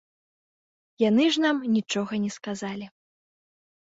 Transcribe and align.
Яны 1.09 1.23
ж 1.35 1.43
нам 1.43 1.57
нічога 1.75 2.13
не 2.23 2.31
сказалі. 2.37 2.85